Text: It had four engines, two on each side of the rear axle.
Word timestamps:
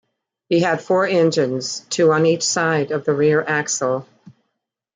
It 0.49 0.63
had 0.63 0.81
four 0.81 1.05
engines, 1.05 1.81
two 1.91 2.11
on 2.11 2.25
each 2.25 2.41
side 2.41 2.89
of 2.89 3.05
the 3.05 3.13
rear 3.13 3.39
axle. 3.47 4.07